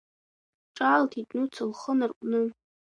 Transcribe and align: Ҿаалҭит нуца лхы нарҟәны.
Ҿаалҭит 0.75 1.29
нуца 1.37 1.63
лхы 1.69 1.93
нарҟәны. 1.97 2.41